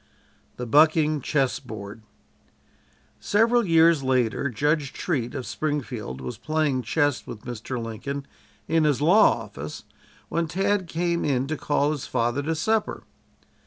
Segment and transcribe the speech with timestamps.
[0.57, 2.01] THE "BUCKING" CHESS BOARD
[3.19, 7.79] Several years later Judge Treat, of Springfield was playing chess with Mr.
[7.79, 8.25] Lincoln
[8.67, 9.83] in his law office
[10.27, 13.03] when Tad came in to call his father to supper.